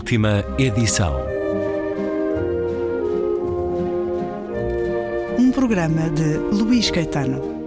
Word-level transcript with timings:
Última 0.00 0.42
edição. 0.58 1.14
Um 5.38 5.52
programa 5.52 6.08
de 6.08 6.38
Luís 6.56 6.90
Caetano. 6.90 7.60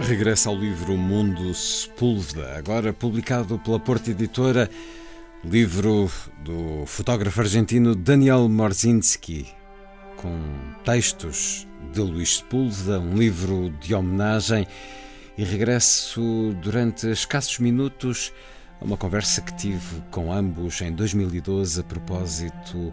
Regressa 0.00 0.50
ao 0.50 0.56
livro 0.56 0.96
Mundo 0.96 1.54
Sepúlveda, 1.54 2.58
agora 2.58 2.92
publicado 2.92 3.58
pela 3.60 3.78
Porta 3.78 4.10
Editora, 4.10 4.68
livro 5.44 6.10
do 6.42 6.86
fotógrafo 6.86 7.40
argentino 7.40 7.94
Daniel 7.94 8.48
Morzinski, 8.48 9.46
com 10.16 10.40
textos 10.82 11.68
de 11.92 12.00
Luís 12.00 12.38
Sepúlveda, 12.38 12.98
um 12.98 13.14
livro 13.14 13.70
de 13.78 13.94
homenagem, 13.94 14.66
e 15.36 15.44
regresso 15.44 16.56
durante 16.62 17.10
escassos 17.10 17.58
minutos 17.58 18.32
a 18.80 18.84
uma 18.84 18.96
conversa 18.96 19.42
que 19.42 19.54
tive 19.54 20.02
com 20.10 20.32
ambos 20.32 20.80
em 20.80 20.92
2012 20.92 21.80
a 21.80 21.84
propósito 21.84 22.92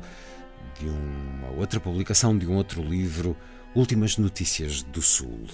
de 0.77 0.87
uma 0.87 1.51
outra 1.57 1.79
publicação 1.79 2.37
de 2.37 2.47
um 2.47 2.55
outro 2.55 2.83
livro, 2.83 3.37
Últimas 3.73 4.17
Notícias 4.17 4.83
do 4.83 5.01
Sul. 5.01 5.45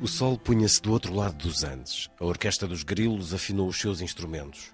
O 0.00 0.08
sol 0.08 0.38
punha-se 0.38 0.80
do 0.80 0.90
outro 0.90 1.14
lado 1.14 1.36
dos 1.36 1.64
Andes. 1.64 2.08
A 2.18 2.24
orquestra 2.24 2.66
dos 2.66 2.82
grilos 2.82 3.34
afinou 3.34 3.68
os 3.68 3.78
seus 3.78 4.00
instrumentos. 4.00 4.73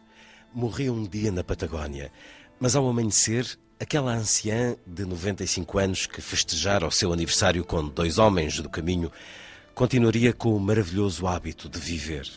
Morri 0.53 0.91
um 0.91 1.05
dia 1.05 1.31
na 1.31 1.45
Patagónia, 1.45 2.11
mas 2.59 2.75
ao 2.75 2.89
amanhecer, 2.89 3.57
aquela 3.79 4.13
anciã 4.13 4.77
de 4.85 5.05
95 5.05 5.79
anos 5.79 6.07
que 6.07 6.21
festejara 6.21 6.85
o 6.85 6.91
seu 6.91 7.13
aniversário 7.13 7.65
com 7.65 7.87
dois 7.87 8.19
homens 8.19 8.59
do 8.59 8.69
caminho 8.69 9.13
continuaria 9.77 10.33
com 10.33 10.57
o 10.57 10.59
maravilhoso 10.59 11.25
hábito 11.29 11.69
de 11.69 11.79
viver. 11.79 12.29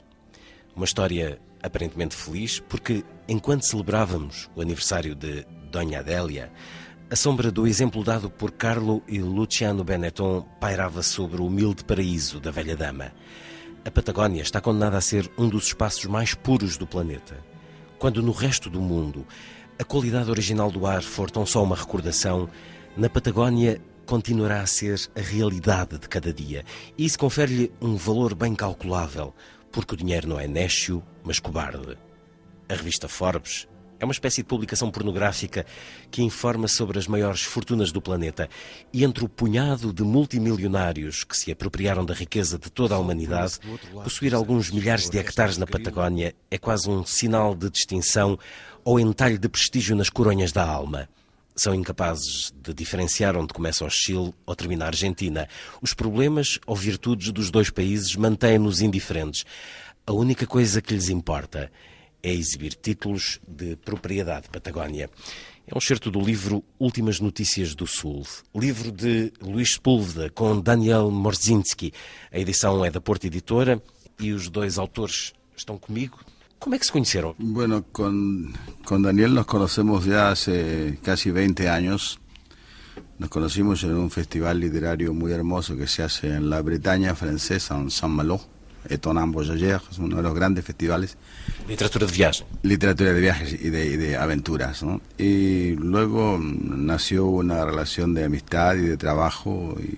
Uma 0.75 0.85
história 0.85 1.41
aparentemente 1.63 2.15
feliz, 2.15 2.59
porque 2.59 3.03
enquanto 3.27 3.65
celebrávamos 3.65 4.47
o 4.55 4.61
aniversário 4.61 5.15
de 5.15 5.43
Dona 5.71 5.97
Adélia, 5.97 6.51
a 7.09 7.15
sombra 7.15 7.51
do 7.51 7.65
exemplo 7.65 8.03
dado 8.03 8.29
por 8.29 8.51
Carlo 8.51 9.01
e 9.07 9.19
Luciano 9.19 9.83
Benetton 9.83 10.43
pairava 10.59 11.01
sobre 11.01 11.41
o 11.41 11.47
humilde 11.47 11.83
paraíso 11.83 12.39
da 12.39 12.51
velha 12.51 12.75
dama. 12.75 13.11
A 13.83 13.89
Patagónia 13.89 14.43
está 14.43 14.61
condenada 14.61 14.97
a 14.97 15.01
ser 15.01 15.31
um 15.35 15.49
dos 15.49 15.65
espaços 15.65 16.05
mais 16.05 16.35
puros 16.35 16.77
do 16.77 16.85
planeta. 16.85 17.52
Quando 18.03 18.21
no 18.21 18.33
resto 18.33 18.69
do 18.69 18.81
mundo 18.81 19.25
a 19.79 19.83
qualidade 19.85 20.29
original 20.29 20.69
do 20.69 20.85
ar 20.85 21.01
for 21.01 21.31
tão 21.31 21.45
só 21.45 21.63
uma 21.63 21.73
recordação, 21.73 22.49
na 22.97 23.09
Patagónia 23.09 23.81
continuará 24.05 24.59
a 24.59 24.65
ser 24.65 24.99
a 25.15 25.21
realidade 25.21 25.97
de 25.97 26.09
cada 26.09 26.33
dia. 26.33 26.65
E 26.97 27.05
isso 27.05 27.17
confere-lhe 27.17 27.71
um 27.81 27.95
valor 27.95 28.35
bem 28.35 28.55
calculável, 28.55 29.33
porque 29.71 29.93
o 29.93 29.97
dinheiro 29.97 30.27
não 30.27 30.37
é 30.37 30.49
nécio, 30.49 31.01
mas 31.23 31.39
cobarde. 31.39 31.97
A 32.67 32.73
revista 32.73 33.07
Forbes 33.07 33.69
é 34.03 34.05
uma 34.05 34.11
espécie 34.11 34.41
de 34.41 34.47
publicação 34.47 34.91
pornográfica 34.91 35.65
que 36.11 36.21
informa 36.21 36.67
sobre 36.67 36.99
as 36.99 37.07
maiores 37.07 37.41
fortunas 37.41 37.89
do 37.89 38.01
planeta. 38.01 38.49
E 38.91 39.03
entre 39.03 39.23
o 39.23 39.29
punhado 39.29 39.93
de 39.93 40.03
multimilionários 40.03 41.23
que 41.23 41.37
se 41.37 41.51
apropriaram 41.51 42.05
da 42.05 42.13
riqueza 42.13 42.59
de 42.59 42.69
toda 42.69 42.95
a 42.95 42.99
humanidade, 42.99 43.59
possuir 44.03 44.35
alguns 44.35 44.69
milhares 44.71 45.09
de 45.09 45.17
hectares 45.17 45.57
na 45.57 45.65
Patagónia 45.65 46.35
é 46.51 46.57
quase 46.57 46.89
um 46.89 47.05
sinal 47.05 47.55
de 47.55 47.69
distinção 47.69 48.37
ou 48.83 48.99
entalhe 48.99 49.37
de 49.37 49.47
prestígio 49.47 49.95
nas 49.95 50.09
coronhas 50.09 50.51
da 50.51 50.67
alma. 50.67 51.07
São 51.55 51.73
incapazes 51.73 52.53
de 52.61 52.73
diferenciar 52.73 53.37
onde 53.37 53.53
começa 53.53 53.85
o 53.85 53.89
Chile 53.89 54.33
ou 54.45 54.55
termina 54.55 54.83
a 54.83 54.87
Argentina. 54.87 55.47
Os 55.81 55.93
problemas 55.93 56.59
ou 56.67 56.75
virtudes 56.75 57.31
dos 57.31 57.49
dois 57.49 57.69
países 57.69 58.17
mantêm-nos 58.17 58.81
indiferentes. 58.81 59.45
A 60.05 60.11
única 60.11 60.45
coisa 60.45 60.81
que 60.81 60.93
lhes 60.93 61.07
importa 61.07 61.71
é 62.23 62.33
exibir 62.33 62.73
títulos 62.75 63.39
de 63.45 63.75
propriedade 63.75 64.49
Patagónia. 64.49 65.09
É 65.67 65.77
um 65.77 65.81
certo 65.81 66.09
do 66.09 66.21
livro 66.21 66.63
Últimas 66.79 67.19
Notícias 67.19 67.75
do 67.75 67.85
Sul, 67.85 68.23
livro 68.55 68.91
de 68.91 69.31
Luís 69.41 69.73
Sepúlveda 69.73 70.29
com 70.29 70.59
Daniel 70.59 71.11
Morzinski. 71.11 71.93
A 72.31 72.39
edição 72.39 72.83
é 72.83 72.89
da 72.89 73.01
Porta 73.01 73.27
Editora 73.27 73.81
e 74.19 74.31
os 74.31 74.49
dois 74.49 74.77
autores 74.77 75.33
estão 75.55 75.77
comigo. 75.77 76.17
¿Cómo 76.59 76.75
es 76.75 76.79
que 76.79 76.87
se 76.87 76.93
conocieron? 76.93 77.35
Bueno, 77.39 77.83
con, 77.91 78.53
con 78.85 79.01
Daniel 79.01 79.33
nos 79.33 79.45
conocemos 79.45 80.05
ya 80.05 80.31
hace 80.31 80.97
casi 81.03 81.29
20 81.29 81.67
años. 81.67 82.21
Nos 83.19 83.29
conocimos 83.29 83.83
en 83.83 83.95
un 83.95 84.09
festival 84.09 84.61
literario 84.61 85.13
muy 85.13 85.33
hermoso 85.33 85.75
que 85.75 85.87
se 85.87 86.03
hace 86.03 86.27
en 86.27 86.49
la 86.49 86.61
Bretaña 86.61 87.15
francesa, 87.15 87.75
en 87.75 87.91
Saint-Malo, 87.91 88.39
Étonnant 88.89 89.27
Voyageur, 89.31 89.81
es 89.89 89.97
uno 89.97 90.17
de 90.17 90.23
los 90.23 90.33
grandes 90.33 90.65
festivales. 90.65 91.17
Literatura 91.67 92.05
de 92.05 92.13
viajes. 92.13 92.45
Literatura 92.63 93.13
de 93.13 93.21
viajes 93.21 93.53
y 93.53 93.69
de, 93.69 93.85
y 93.85 93.97
de 93.97 94.17
aventuras. 94.17 94.83
¿no? 94.83 95.01
Y 95.17 95.75
luego 95.75 96.39
nació 96.39 97.25
una 97.25 97.65
relación 97.65 98.13
de 98.13 98.25
amistad 98.25 98.75
y 98.75 98.81
de 98.81 98.97
trabajo. 98.97 99.75
Y, 99.79 99.97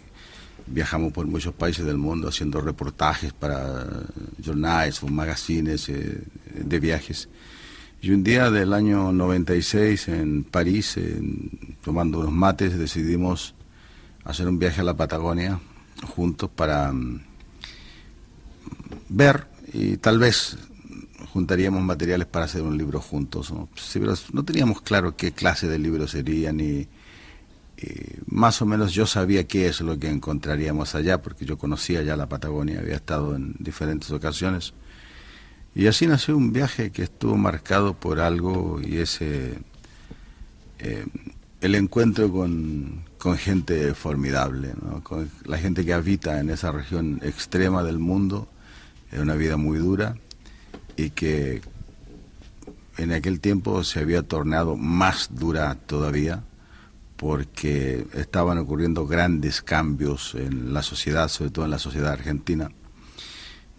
viajamos 0.68 1.13
por 1.13 1.28
muchos 1.28 1.53
países 1.53 1.85
del 1.85 1.97
mundo 1.97 2.28
haciendo 2.28 2.62
reportajes 2.62 3.34
para 3.34 3.85
jornales 4.44 5.02
o 5.03 5.07
magazines 5.07 5.90
eh, 5.90 6.22
de 6.53 6.79
viajes. 6.79 7.29
Y 8.02 8.12
un 8.12 8.23
día 8.23 8.52
del 8.52 8.73
año 8.73 9.12
96 9.12 10.09
en 10.09 10.44
París, 10.44 11.00
tomando 11.84 12.19
unos 12.19 12.31
mates, 12.31 12.78
decidimos 12.78 13.56
hacer 14.23 14.47
un 14.47 14.59
viaje 14.59 14.81
a 14.81 14.84
la 14.84 14.96
Patagonia 14.96 15.59
juntos 16.16 16.50
para 16.53 16.91
um, 16.91 17.19
ver 19.09 19.47
y 19.73 19.97
tal 19.97 20.19
vez 20.19 20.57
juntaríamos 21.31 21.84
materiales 21.84 22.28
para 22.28 22.46
hacer 22.46 22.62
un 22.62 22.78
libro 22.78 23.01
juntos. 23.01 23.51
¿no? 23.51 24.44
Teníamos 24.44 24.81
claro 24.81 25.16
qué 25.16 25.31
clase 25.31 25.68
de 25.68 25.79
libro 25.79 26.07
sería 26.07 26.53
ni 26.53 26.88
eh, 27.78 28.19
más 28.28 28.62
o 28.62 28.66
menos 28.66 28.94
yo 28.94 29.06
sabía 29.06 29.46
qué 29.46 29.68
es 29.68 29.81
lo 29.81 30.00
que 30.00 30.09
encontraríamos 30.09 30.96
allá, 30.96 31.22
porque 31.22 31.46
yo 31.46 31.57
conocía 31.57 32.01
ya 32.03 32.16
la 32.16 32.29
Patagonia, 32.29 32.79
había 32.79 32.96
estado 32.96 33.35
en 33.35 33.53
diferentes 33.59 34.12
ocasiones. 34.12 34.73
Y 35.73 35.88
así 35.88 36.07
nació 36.07 36.38
un 36.38 36.53
viaje 36.53 36.91
que 36.91 37.03
estuvo 37.03 37.35
marcado 37.35 37.94
por 37.96 38.22
algo 38.22 38.79
y 38.81 38.97
ese 38.97 39.59
eh, 40.79 41.06
el 41.59 41.75
encuentro 41.75 42.31
con, 42.31 43.03
con 43.17 43.38
gente 43.38 43.94
formidable, 43.94 44.73
con 45.03 45.29
la 45.46 45.57
gente 45.57 45.84
que 45.84 45.94
habita 45.94 46.40
en 46.40 46.50
esa 46.50 46.72
región 46.72 47.19
extrema 47.23 47.84
del 47.84 48.00
mundo, 48.00 48.47
es 49.11 49.19
una 49.19 49.35
vida 49.35 49.57
muy 49.57 49.77
dura 49.77 50.16
y 50.95 51.11
que 51.11 51.61
en 52.97 53.11
aquel 53.11 53.39
tiempo 53.39 53.83
se 53.83 53.99
había 53.99 54.23
tornado 54.23 54.75
más 54.75 55.29
dura 55.33 55.75
todavía 55.75 56.43
porque 57.16 58.05
estaban 58.13 58.57
ocurriendo 58.57 59.07
grandes 59.07 59.61
cambios 59.61 60.35
en 60.35 60.73
la 60.73 60.81
sociedad, 60.81 61.29
sobre 61.29 61.51
todo 61.51 61.66
en 61.66 61.71
la 61.71 61.79
sociedad 61.79 62.11
argentina. 62.11 62.69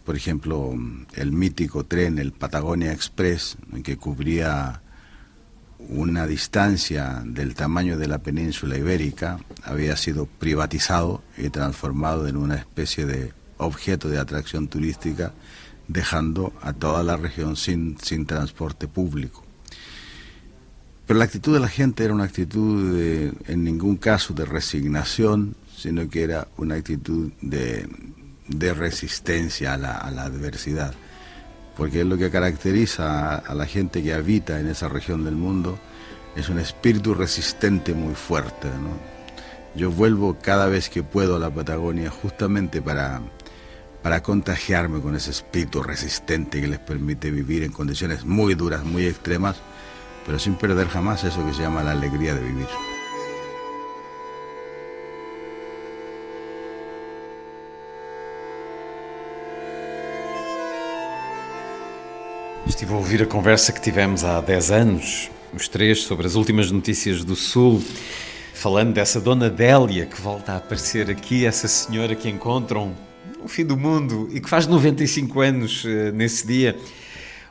Por 0.04 0.16
ejemplo, 0.16 0.72
el 1.14 1.32
mítico 1.32 1.84
tren, 1.84 2.18
el 2.18 2.32
Patagonia 2.32 2.92
Express, 2.92 3.56
que 3.82 3.96
cubría 3.96 4.80
una 5.78 6.26
distancia 6.26 7.22
del 7.24 7.54
tamaño 7.54 7.98
de 7.98 8.08
la 8.08 8.18
península 8.18 8.78
ibérica, 8.78 9.38
había 9.64 9.96
sido 9.96 10.26
privatizado 10.26 11.22
y 11.36 11.50
transformado 11.50 12.26
en 12.28 12.36
una 12.36 12.56
especie 12.56 13.04
de 13.04 13.32
objeto 13.58 14.08
de 14.08 14.18
atracción 14.18 14.68
turística, 14.68 15.32
dejando 15.88 16.52
a 16.62 16.72
toda 16.72 17.02
la 17.02 17.16
región 17.16 17.56
sin, 17.56 17.98
sin 17.98 18.26
transporte 18.26 18.88
público. 18.88 19.44
Pero 21.06 21.18
la 21.18 21.24
actitud 21.24 21.54
de 21.54 21.60
la 21.60 21.68
gente 21.68 22.04
era 22.04 22.12
una 22.12 22.24
actitud 22.24 22.94
de, 22.94 23.32
en 23.46 23.62
ningún 23.62 23.96
caso 23.96 24.34
de 24.34 24.44
resignación, 24.44 25.54
sino 25.76 26.08
que 26.08 26.24
era 26.24 26.48
una 26.56 26.74
actitud 26.74 27.30
de, 27.40 27.88
de 28.48 28.74
resistencia 28.74 29.74
a 29.74 29.76
la, 29.76 29.92
a 29.92 30.10
la, 30.10 30.24
adversidad. 30.24 30.94
Porque 31.76 32.04
lo 32.04 32.16
que 32.16 32.30
caracteriza 32.30 33.36
a, 33.36 33.54
la 33.54 33.66
gente 33.66 34.02
que 34.02 34.14
habita 34.14 34.58
en 34.58 34.66
esa 34.66 34.88
región 34.88 35.24
del 35.24 35.36
mundo 35.36 35.78
es 36.34 36.48
un 36.48 36.58
espíritu 36.58 37.14
resistente 37.14 37.94
muy 37.94 38.14
fuerte. 38.14 38.68
Yo 39.76 39.90
vuelvo 39.92 40.38
cada 40.40 40.66
vez 40.66 40.88
que 40.88 41.02
puedo 41.04 41.36
a 41.36 41.38
la 41.38 41.50
Patagonia 41.50 42.10
justamente 42.10 42.82
para, 42.82 43.20
para 44.06 44.22
contagiarme 44.22 45.00
con 45.00 45.16
ese 45.16 45.32
espíritu 45.32 45.82
resistente 45.82 46.60
que 46.60 46.68
les 46.68 46.78
permite 46.78 47.28
vivir 47.28 47.64
en 47.64 47.72
condiciones 47.72 48.24
muy 48.24 48.54
duras, 48.54 48.84
muy 48.84 49.04
extremas, 49.04 49.56
pero 50.24 50.38
sin 50.38 50.54
perder 50.54 50.86
jamás 50.86 51.24
eso 51.24 51.44
que 51.44 51.52
se 51.52 51.62
llama 51.62 51.82
la 51.82 51.90
alegría 51.90 52.32
de 52.32 52.40
vivir. 52.40 52.68
Estive 62.68 62.92
a 62.92 62.96
ouvir 62.98 63.22
a 63.24 63.26
conversa 63.26 63.72
que 63.72 63.80
tivemos 63.80 64.22
há 64.22 64.40
10 64.40 64.70
anos 64.70 65.30
os 65.52 65.66
três, 65.66 66.04
sobre 66.04 66.28
as 66.28 66.36
últimas 66.36 66.70
notícias 66.70 67.24
do 67.24 67.34
Sul, 67.34 67.82
falando 68.54 68.94
dessa 68.94 69.20
Dona 69.20 69.50
Délia 69.50 70.06
que 70.06 70.22
volta 70.22 70.52
a 70.52 70.58
aparecer 70.58 71.10
aqui, 71.10 71.44
essa 71.44 71.66
senhora 71.66 72.14
que 72.14 72.28
encontram 72.28 72.94
no 73.46 73.48
fim 73.48 73.64
do 73.64 73.76
mundo 73.76 74.28
e 74.32 74.40
que 74.40 74.50
faz 74.50 74.66
95 74.66 75.40
anos 75.40 75.84
uh, 75.84 76.10
nesse 76.12 76.44
dia. 76.44 76.76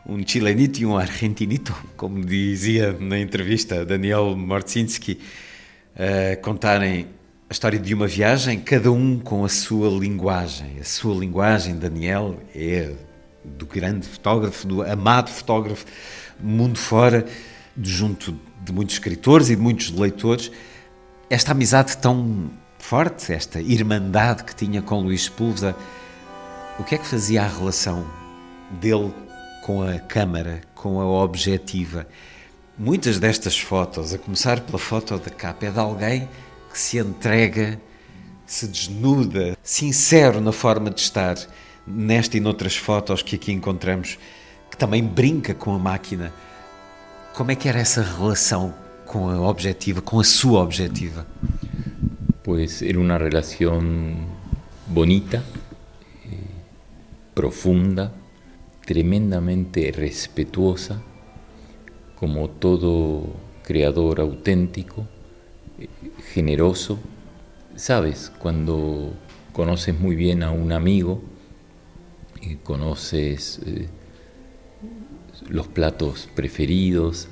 Um 0.05 0.21
chilenito 0.27 0.81
e 0.81 0.85
um 0.85 0.97
argentinito, 0.97 1.73
como 1.95 2.23
dizia 2.23 2.91
na 2.99 3.17
entrevista 3.17 3.85
Daniel 3.85 4.35
Mortzinski, 4.35 5.17
uh, 5.95 6.41
contarem 6.41 7.07
a 7.49 7.53
história 7.53 7.79
de 7.79 7.93
uma 7.93 8.07
viagem, 8.07 8.59
cada 8.59 8.91
um 8.91 9.17
com 9.17 9.45
a 9.45 9.47
sua 9.47 9.87
linguagem. 9.89 10.79
A 10.81 10.83
sua 10.83 11.15
linguagem, 11.17 11.77
Daniel, 11.77 12.41
é 12.53 12.91
do 13.45 13.65
grande 13.65 14.05
fotógrafo, 14.05 14.67
do 14.67 14.83
amado 14.83 15.29
fotógrafo 15.29 15.85
mundo 16.37 16.77
fora, 16.77 17.25
junto 17.81 18.37
de 18.65 18.73
muitos 18.73 18.95
escritores 18.95 19.49
e 19.49 19.55
de 19.55 19.61
muitos 19.61 19.91
leitores. 19.91 20.51
Esta 21.29 21.53
amizade 21.53 21.97
tão 21.97 22.51
forte, 22.85 23.33
esta 23.33 23.59
irmandade 23.59 24.43
que 24.43 24.55
tinha 24.55 24.79
com 24.79 25.01
Luís 25.01 25.23
Sepúlveda, 25.23 25.75
o 26.77 26.83
que 26.83 26.93
é 26.93 26.97
que 26.99 27.07
fazia 27.07 27.41
a 27.41 27.47
relação 27.47 28.05
dele 28.79 29.11
com 29.63 29.81
a 29.81 29.97
câmara, 29.97 30.61
com 30.75 31.01
a 31.01 31.05
objetiva? 31.23 32.07
Muitas 32.77 33.17
destas 33.17 33.57
fotos, 33.57 34.13
a 34.13 34.19
começar 34.19 34.59
pela 34.59 34.77
foto 34.77 35.17
da 35.17 35.31
capa, 35.31 35.65
é 35.65 35.71
de 35.71 35.79
alguém 35.79 36.29
que 36.71 36.77
se 36.77 36.99
entrega, 36.99 37.81
se 38.45 38.67
desnuda, 38.67 39.57
sincero 39.63 40.39
na 40.39 40.51
forma 40.51 40.91
de 40.91 41.01
estar, 41.01 41.35
nesta 41.87 42.37
e 42.37 42.39
noutras 42.39 42.75
fotos 42.75 43.23
que 43.23 43.35
aqui 43.35 43.51
encontramos, 43.51 44.19
que 44.69 44.77
também 44.77 45.03
brinca 45.03 45.55
com 45.55 45.73
a 45.73 45.79
máquina. 45.79 46.31
Como 47.33 47.49
é 47.49 47.55
que 47.55 47.67
era 47.67 47.79
essa 47.79 48.03
relação 48.03 48.75
com 49.07 49.27
a 49.27 49.41
objetiva, 49.41 50.03
com 50.03 50.19
a 50.19 50.23
sua 50.23 50.61
objetiva? 50.61 51.25
Pues 52.45 52.83
era 52.83 52.99
una 52.99 53.17
relación 53.17 54.17
bonita, 54.93 55.39
eh, 55.39 56.37
profunda, 57.33 58.13
tremendamente 58.85 59.91
respetuosa, 59.91 61.01
como 62.15 62.51
todo 62.51 63.33
creador 63.63 64.19
auténtico, 64.19 65.07
eh, 65.79 65.89
generoso. 66.33 66.99
Sabes, 67.75 68.31
cuando 68.37 69.15
conoces 69.51 69.99
muy 69.99 70.15
bien 70.15 70.43
a 70.43 70.51
un 70.51 70.71
amigo, 70.71 71.23
eh, 72.43 72.59
conoces 72.63 73.59
eh, 73.65 73.87
los 75.49 75.67
platos 75.67 76.29
preferidos, 76.35 77.27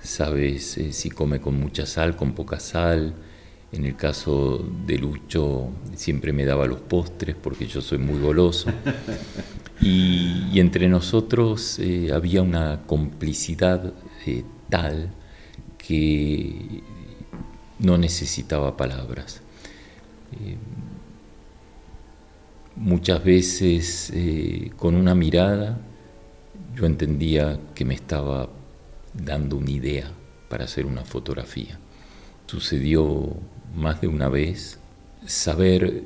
sabes 0.00 0.80
si 0.92 1.10
come 1.10 1.38
con 1.38 1.60
mucha 1.60 1.84
sal, 1.84 2.16
con 2.16 2.32
poca 2.32 2.58
sal. 2.60 3.12
En 3.74 3.84
el 3.86 3.96
caso 3.96 4.64
de 4.86 4.98
Lucho 4.98 5.68
siempre 5.96 6.32
me 6.32 6.44
daba 6.44 6.66
los 6.66 6.80
postres 6.80 7.34
porque 7.34 7.66
yo 7.66 7.80
soy 7.80 7.98
muy 7.98 8.20
goloso. 8.20 8.70
Y, 9.80 10.60
entre 10.60 10.88
nosotros 10.88 11.80
había 12.12 12.42
una 12.42 12.82
complicidad 12.86 13.92
tal 14.70 15.10
que 15.76 16.82
no 17.80 17.98
necesitaba 17.98 18.76
palabras. 18.76 19.42
Muchas 22.76 23.22
veces 23.24 24.12
eh, 24.14 24.70
con 24.76 24.94
una 24.94 25.14
mirada 25.14 25.78
yo 26.74 26.86
entendía 26.86 27.58
que 27.74 27.84
me 27.84 27.94
estaba 27.94 28.48
dando 29.12 29.56
una 29.56 29.70
idea 29.70 30.10
para 30.48 30.64
hacer 30.64 30.86
una 30.86 31.04
fotografía. 31.04 31.78
Sucedió 32.46 33.36
más 33.74 34.00
de 34.00 34.08
una 34.08 34.28
vez. 34.28 34.78
Saber 35.26 36.04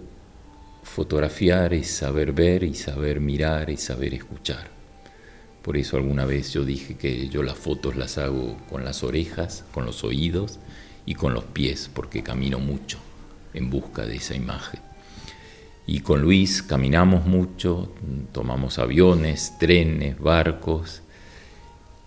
fotografiar 0.83 1.75
es 1.75 1.91
saber 1.91 2.33
ver 2.33 2.63
y 2.65 2.75
saber 2.75 3.21
mirar 3.21 3.71
y 3.71 3.77
saber 3.77 4.15
escuchar. 4.15 4.69
Por 5.63 5.77
eso 5.77 5.97
alguna 5.97 6.25
vez 6.25 6.53
yo 6.53 6.65
dije 6.65 6.97
que 6.97 7.29
yo 7.29 7.43
las 7.43 7.59
fotos 7.59 7.97
las 7.97 8.17
hago 8.17 8.57
con 8.71 8.85
las 8.85 9.03
orejas, 9.03 9.65
con 9.73 9.85
los 9.85 10.03
oídos 10.03 10.59
y 11.05 11.15
con 11.15 11.35
los 11.35 11.45
pies, 11.45 11.91
porque 11.93 12.23
camino 12.23 12.59
mucho 12.59 12.99
en 13.55 13.71
busca 13.71 14.07
de 14.07 14.17
esa 14.17 14.35
imagen. 14.35 14.81
Y 15.87 16.01
con 16.01 16.21
Luis 16.23 16.63
caminamos 16.63 17.27
mucho, 17.27 17.95
tomamos 18.33 18.79
aviones, 18.79 19.59
trenes, 19.59 20.19
barcos, 20.19 21.03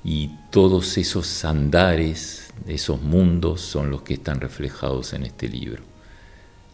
y 0.04 0.32
todos 0.50 0.98
esos 0.98 1.46
andares, 1.46 2.52
esos 2.68 3.02
mundos 3.02 3.62
son 3.62 3.92
los 3.92 4.02
que 4.02 4.16
están 4.16 4.42
reflejados 4.42 5.14
en 5.14 5.24
este 5.24 5.48
libro. 5.48 5.84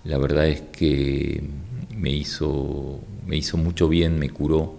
La 0.03 0.17
verdad 0.17 0.47
es 0.47 0.61
que 0.61 1.43
me 1.95 2.11
hizo, 2.11 3.01
me 3.25 3.35
hizo 3.35 3.57
mucho 3.57 3.89
bien, 3.89 4.17
me 4.17 4.29
curó 4.29 4.75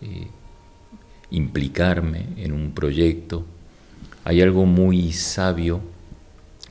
eh, 0.00 0.28
implicarme 1.30 2.26
en 2.36 2.52
un 2.52 2.72
proyecto. 2.72 3.44
Hay 4.24 4.40
algo 4.40 4.66
muy 4.66 5.12
sabio 5.12 5.80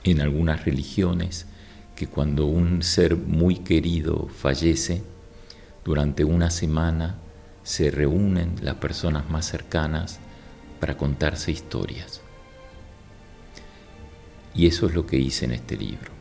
en 0.06 0.22
algunas 0.22 0.64
religiones 0.64 1.48
que 1.96 2.08
cuando 2.08 2.46
un 2.46 2.82
ser 2.82 3.18
muy 3.18 3.58
querido 3.58 4.30
fallece, 4.30 5.04
durante 5.84 6.24
una 6.24 6.50
semana 6.50 7.18
se 7.64 7.92
reúnen 7.92 8.56
las 8.62 8.76
personas 8.76 9.30
más 9.30 9.46
cercanas 9.46 10.20
para 10.84 10.98
contarse 10.98 11.50
historias. 11.50 12.20
Y 14.54 14.68
eso 14.68 14.86
es 14.88 14.94
lo 14.94 15.06
que 15.06 15.18
hice 15.18 15.46
en 15.46 15.54
este 15.54 15.78
libro. 15.78 16.12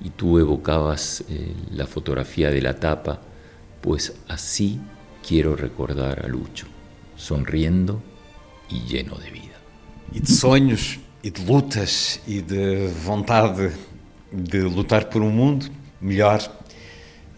Y 0.00 0.10
tú 0.10 0.38
evocabas 0.38 1.24
eh, 1.28 1.52
la 1.72 1.88
fotografía 1.88 2.52
de 2.52 2.62
la 2.62 2.78
tapa, 2.78 3.20
pues 3.80 4.14
así 4.28 4.78
quiero 5.26 5.56
recordar 5.56 6.24
a 6.24 6.28
Lucho, 6.28 6.68
sonriendo 7.16 8.00
y 8.68 8.82
lleno 8.82 9.16
de 9.16 9.32
vida. 9.32 9.58
Y 10.12 10.20
de 10.20 10.28
sueños, 10.28 11.00
y 11.20 11.30
de 11.30 11.44
lutas, 11.44 12.20
y 12.28 12.42
de 12.42 12.88
vontade 13.04 13.72
de 14.30 14.62
lutar 14.62 15.10
por 15.10 15.22
um 15.22 15.30
mundo 15.30 15.66
melhor. 16.00 16.40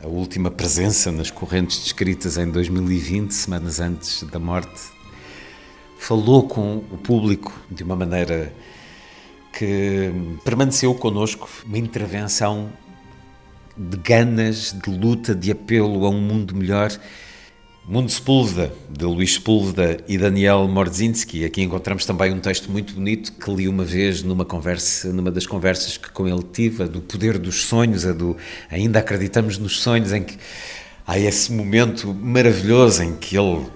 A 0.02 0.08
última 0.08 0.50
presença 0.50 1.10
nas 1.10 1.30
correntes 1.30 1.78
descritas 1.78 2.36
em 2.36 2.50
2020, 2.50 3.32
semanas 3.32 3.80
antes 3.80 4.22
da 4.24 4.38
morte, 4.38 4.92
falou 6.02 6.42
com 6.48 6.78
o 6.90 6.98
público 6.98 7.56
de 7.70 7.84
uma 7.84 7.94
maneira 7.94 8.52
que 9.56 10.10
permaneceu 10.44 10.92
connosco, 10.94 11.48
uma 11.64 11.78
intervenção 11.78 12.72
de 13.76 13.96
ganas, 13.98 14.72
de 14.72 14.90
luta, 14.90 15.32
de 15.32 15.52
apelo 15.52 16.04
a 16.04 16.10
um 16.10 16.20
mundo 16.20 16.56
melhor 16.56 16.90
Mundo 17.86 18.10
Sepúlveda, 18.10 18.72
de 18.90 19.04
Luís 19.04 19.34
Sepúlveda 19.34 19.98
e 20.08 20.18
Daniel 20.18 20.66
Mordzinski. 20.66 21.44
Aqui 21.44 21.62
encontramos 21.62 22.04
também 22.04 22.32
um 22.32 22.40
texto 22.40 22.70
muito 22.70 22.94
bonito 22.94 23.32
que 23.32 23.50
li 23.52 23.68
uma 23.68 23.84
vez 23.84 24.24
numa 24.24 24.44
conversa, 24.44 25.12
numa 25.12 25.30
das 25.30 25.46
conversas 25.46 25.96
que 25.96 26.10
com 26.10 26.26
ele 26.26 26.42
tive, 26.52 26.82
a 26.82 26.86
do 26.86 27.00
poder 27.00 27.38
dos 27.38 27.62
sonhos, 27.64 28.04
a 28.04 28.12
do 28.12 28.36
ainda 28.68 28.98
acreditamos 28.98 29.56
nos 29.56 29.80
sonhos, 29.80 30.12
em 30.12 30.24
que 30.24 30.36
há 31.06 31.18
esse 31.18 31.52
momento 31.52 32.12
maravilhoso 32.12 33.02
em 33.04 33.16
que 33.16 33.36
ele, 33.36 33.66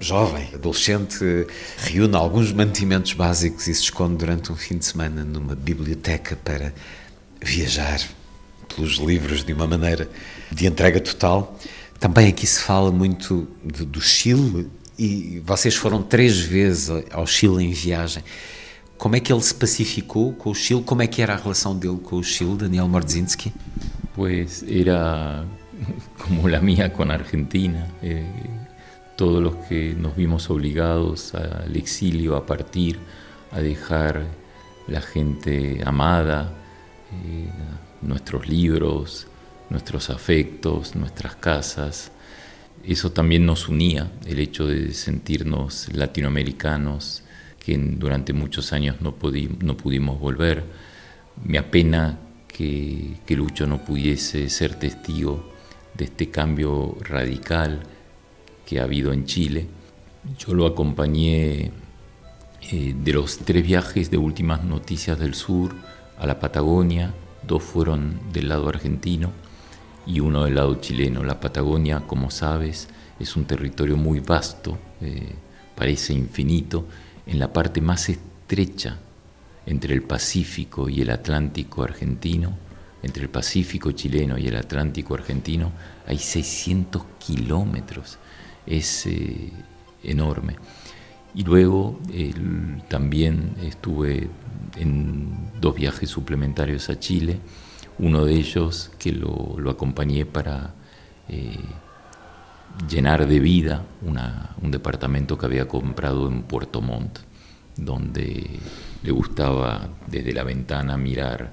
jovem, 0.00 0.48
adolescente, 0.54 1.46
reúne 1.78 2.16
alguns 2.16 2.52
mantimentos 2.52 3.12
básicos 3.12 3.66
e 3.66 3.74
se 3.74 3.82
esconde 3.82 4.16
durante 4.16 4.52
um 4.52 4.56
fim 4.56 4.76
de 4.78 4.84
semana 4.84 5.24
numa 5.24 5.54
biblioteca 5.54 6.36
para 6.36 6.72
viajar 7.40 8.00
pelos 8.74 8.94
livros 8.94 9.44
de 9.44 9.52
uma 9.52 9.66
maneira 9.66 10.08
de 10.50 10.66
entrega 10.66 11.00
total. 11.00 11.58
Também 11.98 12.28
aqui 12.28 12.46
se 12.46 12.60
fala 12.60 12.90
muito 12.90 13.48
de, 13.64 13.84
do 13.84 14.00
Chile 14.00 14.68
e 14.98 15.42
vocês 15.44 15.74
foram 15.74 16.02
três 16.02 16.38
vezes 16.38 16.90
ao 17.10 17.26
Chile 17.26 17.64
em 17.64 17.72
viagem. 17.72 18.22
Como 18.96 19.16
é 19.16 19.20
que 19.20 19.32
ele 19.32 19.42
se 19.42 19.54
pacificou 19.54 20.32
com 20.32 20.50
o 20.50 20.54
Chile? 20.54 20.82
Como 20.82 21.02
é 21.02 21.06
que 21.06 21.20
era 21.20 21.34
a 21.34 21.36
relação 21.36 21.76
dele 21.76 21.98
com 22.02 22.16
o 22.16 22.22
Chile, 22.22 22.56
Daniel 22.56 22.88
Mordzinski? 22.88 23.52
Pues 24.14 24.64
era 24.68 25.44
como 26.18 26.48
la 26.48 26.60
mía 26.60 26.92
con 26.92 27.10
Argentina. 27.10 27.88
Eh, 28.00 28.24
todos 29.16 29.42
los 29.42 29.54
que 29.66 29.94
nos 29.94 30.16
vimos 30.16 30.50
obligados 30.50 31.34
al 31.34 31.74
exilio, 31.76 32.36
a 32.36 32.46
partir, 32.46 32.98
a 33.52 33.60
dejar 33.60 34.24
la 34.88 35.00
gente 35.00 35.80
amada, 35.84 36.52
eh, 37.12 37.48
nuestros 38.02 38.48
libros, 38.48 39.26
nuestros 39.70 40.10
afectos, 40.10 40.96
nuestras 40.96 41.36
casas. 41.36 42.10
Eso 42.84 43.12
también 43.12 43.46
nos 43.46 43.68
unía, 43.68 44.10
el 44.26 44.40
hecho 44.40 44.66
de 44.66 44.92
sentirnos 44.92 45.88
latinoamericanos, 45.94 47.22
que 47.64 47.78
durante 47.78 48.32
muchos 48.32 48.72
años 48.72 49.00
no, 49.00 49.14
no 49.60 49.76
pudimos 49.76 50.20
volver. 50.20 50.64
Me 51.42 51.58
apena 51.58 52.18
que, 52.46 53.16
que 53.24 53.36
Lucho 53.36 53.66
no 53.66 53.84
pudiese 53.84 54.50
ser 54.50 54.74
testigo 54.74 55.52
de 55.94 56.04
este 56.04 56.30
cambio 56.30 56.96
radical 57.00 57.82
que 58.66 58.80
ha 58.80 58.84
habido 58.84 59.12
en 59.12 59.26
Chile. 59.26 59.66
Yo 60.38 60.54
lo 60.54 60.66
acompañé 60.66 61.70
Eh, 62.70 62.94
de 62.96 63.12
los 63.12 63.38
tres 63.38 63.62
viajes 63.62 64.10
de 64.10 64.16
últimas 64.16 64.64
noticias 64.64 65.18
del 65.18 65.34
sur 65.34 65.74
a 66.16 66.26
la 66.26 66.40
Patagonia, 66.40 67.12
dos 67.46 67.62
fueron 67.62 68.18
del 68.32 68.48
lado 68.48 68.70
argentino 68.70 69.32
y 70.06 70.20
uno 70.20 70.44
del 70.44 70.54
lado 70.54 70.76
chileno. 70.76 71.22
La 71.24 71.40
Patagonia, 71.40 72.00
como 72.06 72.30
sabes, 72.30 72.88
es 73.20 73.36
un 73.36 73.44
territorio 73.44 73.98
muy 73.98 74.20
vasto, 74.20 74.78
eh, 75.02 75.34
parece 75.74 76.14
infinito, 76.14 76.86
en 77.26 77.38
la 77.38 77.52
parte 77.52 77.82
más 77.82 78.08
estrecha 78.08 78.98
entre 79.66 79.92
el 79.92 80.02
Pacífico 80.02 80.88
y 80.88 81.02
el 81.02 81.10
Atlántico 81.10 81.82
argentino, 81.82 82.56
entre 83.02 83.24
el 83.24 83.28
Pacífico 83.28 83.92
chileno 83.92 84.38
y 84.38 84.48
el 84.48 84.56
Atlántico 84.56 85.12
argentino, 85.12 85.70
hay 86.06 86.16
600 86.16 87.02
kilómetros, 87.18 88.18
es 88.66 89.06
eh, 89.06 89.52
enorme. 90.02 90.56
Y 91.34 91.42
luego 91.42 91.98
también 92.88 93.56
estuve 93.62 94.28
en 94.76 95.50
dos 95.60 95.74
viajes 95.74 96.08
suplementarios 96.08 96.88
a 96.90 96.98
Chile, 96.98 97.40
uno 97.98 98.24
de 98.24 98.34
ellos 98.34 98.90
que 98.98 99.12
lo, 99.12 99.58
acompañé 99.68 100.26
para 100.26 100.74
eh, 101.28 101.58
llenar 102.88 103.26
de 103.26 103.40
vida 103.40 103.84
un 104.00 104.70
departamento 104.70 105.38
que 105.38 105.46
había 105.46 105.68
comprado 105.68 106.28
en 106.28 106.42
Puerto 106.42 106.80
Montt, 106.80 107.18
donde 107.76 108.58
le 109.02 109.10
gustaba 109.10 109.88
desde 110.06 110.32
la 110.32 110.44
ventana 110.44 110.96
mirar 110.96 111.52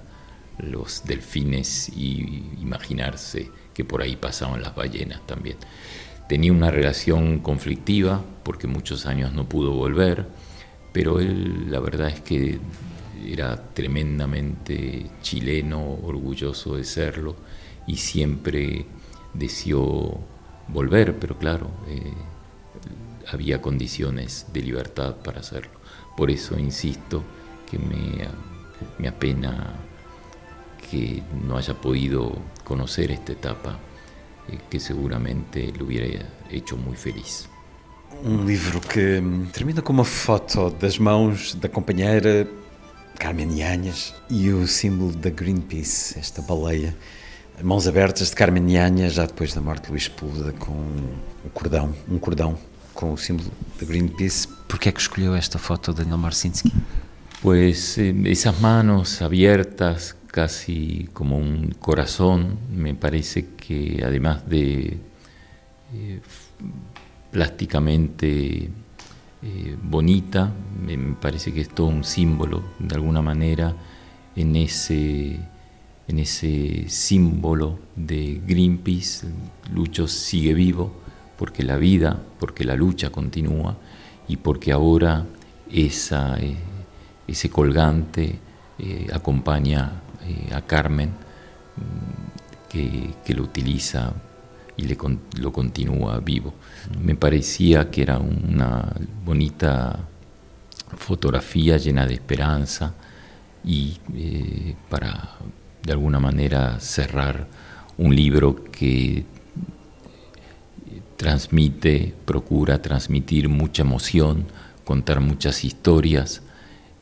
los 0.60 1.04
delfines 1.06 1.90
y 1.90 2.44
imaginarse 2.62 3.50
que 3.74 3.84
por 3.84 4.02
ahí 4.02 4.16
pasaban 4.16 4.62
las 4.62 4.76
ballenas 4.76 5.26
también. 5.26 5.58
Tenía 6.32 6.54
una 6.54 6.72
relación 6.72 7.40
conflictiva 7.40 8.24
porque 8.44 8.66
muchos 8.66 9.06
años 9.06 9.34
no 9.34 9.50
pudo 9.50 9.74
volver, 9.74 10.28
pero 10.94 11.20
él 11.20 11.70
la 11.70 11.82
verdad 11.82 12.08
es 12.08 12.22
que 12.22 12.58
era 13.28 13.62
tremendamente 13.74 15.08
chileno, 15.22 15.84
orgulloso 16.02 16.78
de 16.78 16.86
serlo 16.86 17.36
y 17.86 17.98
siempre 17.98 18.86
deseó 19.34 20.22
volver, 20.70 21.20
pero 21.20 21.38
claro, 21.38 21.70
eh, 21.90 22.14
había 23.30 23.62
condiciones 23.62 24.46
de 24.54 24.62
libertad 24.62 25.18
para 25.18 25.42
hacerlo. 25.42 25.82
Por 26.16 26.32
eso 26.32 26.58
insisto 26.58 27.24
que 27.70 27.78
me, 27.78 28.26
me 29.00 29.10
apena 29.10 29.74
que 30.90 31.24
no 31.46 31.58
haya 31.58 31.74
podido 31.74 32.32
conocer 32.64 33.12
esta 33.12 33.34
etapa 33.34 33.78
que 34.70 34.80
seguramente 34.80 35.72
lo 35.78 35.86
hubiera 35.86 36.26
hecho 36.50 36.78
muy 36.78 36.96
feliz. 36.96 37.48
Um 38.24 38.46
livro 38.46 38.80
que 38.82 39.20
hum, 39.20 39.48
termina 39.52 39.82
com 39.82 39.94
uma 39.94 40.04
foto 40.04 40.70
das 40.70 40.98
mãos 40.98 41.56
da 41.56 41.70
companheira 41.70 42.48
Carmen 43.18 43.60
Yanhas 43.60 44.14
e 44.30 44.50
o 44.50 44.68
símbolo 44.68 45.12
da 45.14 45.30
Greenpeace, 45.30 46.18
esta 46.18 46.42
baleia. 46.42 46.96
Mãos 47.64 47.88
abertas 47.88 48.32
de 48.32 48.36
Carmen 48.36 48.72
Yanhas, 48.72 49.14
já 49.14 49.26
depois 49.26 49.54
da 49.54 49.62
morte 49.62 49.86
de 49.86 49.92
Luís 49.92 50.06
Sepúlveda, 50.06 50.52
com 50.54 50.72
um 50.72 51.50
cordão, 51.54 51.94
um 52.10 52.18
cordão 52.18 52.58
com 52.94 53.14
o 53.14 53.18
símbolo 53.18 53.52
da 53.80 53.86
Greenpeace. 53.86 54.48
Por 54.68 54.80
que 54.80 54.90
é 54.90 54.92
que 54.92 55.00
escolheu 55.00 55.36
esta 55.36 55.60
foto 55.60 55.94
Daniel 55.94 56.18
Marcinski? 56.18 56.72
Pues 57.42 57.98
eh, 57.98 58.14
esas 58.26 58.60
manos 58.60 59.22
abiertas, 59.22 60.16
casi 60.32 61.10
como 61.12 61.38
un 61.38 61.76
corazón, 61.78 62.58
me 62.74 62.96
parece 62.96 63.50
que 63.56 64.02
además 64.04 64.50
de 64.50 64.98
eh, 65.94 66.22
plásticamente 67.32 68.70
eh, 69.44 69.78
bonita, 69.84 70.52
me 70.86 70.98
parece 71.16 71.54
que 71.54 71.62
es 71.62 71.70
todo 71.70 71.88
un 71.88 72.06
símbolo, 72.06 72.64
de 72.80 72.96
alguna 72.96 73.22
manera, 73.22 73.76
en 74.38 74.56
ese, 74.56 75.38
en 76.08 76.20
ese 76.20 76.86
símbolo 76.88 77.78
de 77.98 78.42
Greenpeace, 78.48 79.28
Lucho 79.74 80.08
sigue 80.08 80.54
vivo, 80.54 80.94
porque 81.38 81.64
la 81.64 81.76
vida, 81.76 82.22
porque 82.40 82.64
la 82.64 82.76
lucha 82.76 83.10
continúa 83.10 83.78
y 84.30 84.38
porque 84.38 84.72
ahora 84.72 85.26
esa, 85.70 86.40
eh, 86.40 86.56
ese 87.28 87.50
colgante 87.50 88.40
acompaña 89.14 90.02
a 90.54 90.62
Carmen, 90.62 91.10
mm, 91.10 92.70
que, 92.70 93.14
que 93.26 93.34
lo 93.34 93.44
utiliza 93.44 94.14
y 94.78 94.84
le, 94.84 94.98
lo 95.40 95.52
continúa 95.52 96.20
vivo. 96.20 96.54
Me 97.00 97.16
parecía 97.16 97.90
que 97.90 98.02
era 98.02 98.18
una 98.18 98.94
bonita 99.26 100.00
fotografía 100.98 101.78
llena 101.78 102.06
de 102.06 102.16
esperanza 102.16 102.94
y 103.64 103.98
eh, 104.16 104.76
para 104.90 105.38
de 105.84 105.92
alguna 105.92 106.20
manera 106.20 106.80
cerrar 106.80 107.48
un 107.98 108.16
libro 108.16 108.64
que 108.64 109.26
transmite, 111.18 112.14
procura 112.26 112.82
transmitir 112.82 113.48
mucha 113.48 113.84
emoción, 113.84 114.46
contar 114.84 115.20
muchas 115.20 115.64
historias, 115.64 116.42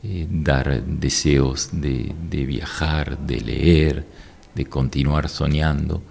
eh, 0.02 0.26
dar 0.30 0.82
deseos 0.84 1.68
de, 1.72 2.14
viajar, 2.46 3.18
de 3.18 3.40
leer, 3.40 4.06
de 4.54 4.64
continuar 4.64 5.28
soñando 5.28 6.02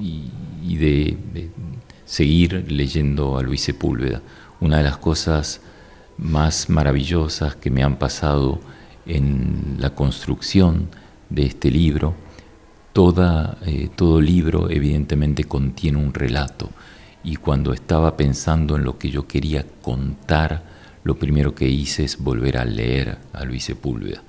y, 0.00 0.76
de, 0.76 1.50
seguir 2.06 2.64
leyendo 2.72 3.38
a 3.38 3.42
Luis 3.42 3.60
Sepúlveda. 3.60 4.22
Una 4.60 4.78
de 4.78 4.84
las 4.84 4.96
cosas 4.96 5.60
más 6.16 6.70
maravillosas 6.70 7.56
que 7.56 7.70
me 7.70 7.82
han 7.82 7.96
pasado 7.98 8.60
en 9.06 9.76
la 9.78 9.90
construcción 9.90 10.88
de 11.28 11.46
este 11.46 11.70
libro, 11.70 12.14
toda, 12.92 13.58
eh, 13.66 13.88
todo 13.94 14.20
libro 14.20 14.70
evidentemente 14.70 15.44
contiene 15.44 15.98
un 15.98 16.12
relato 16.12 16.70
y 17.22 17.36
cuando 17.36 17.72
estaba 17.72 18.16
pensando 18.16 18.76
en 18.76 18.84
lo 18.84 18.98
que 18.98 19.10
yo 19.10 19.26
quería 19.26 19.66
contar, 19.82 20.69
lo 21.04 21.16
primero 21.16 21.54
que 21.54 21.68
hice 21.68 22.04
es 22.04 22.18
volver 22.18 22.58
a 22.58 22.64
leer 22.64 23.18
a 23.32 23.44
Luis 23.44 23.64
Sepúlveda 23.64 24.22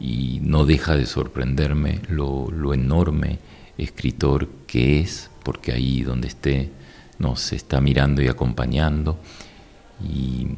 y 0.00 0.40
no 0.42 0.64
deja 0.64 0.96
de 0.96 1.06
sorprenderme 1.06 2.00
lo, 2.08 2.72
enorme 2.72 3.38
escritor 3.76 4.48
que 4.66 5.00
es, 5.00 5.30
porque 5.42 5.72
ahí 5.72 6.02
donde 6.02 6.28
esté 6.28 6.70
nos 7.18 7.52
está 7.52 7.80
mirando 7.80 8.22
y 8.22 8.28
acompañando. 8.28 9.18
Y 10.02 10.48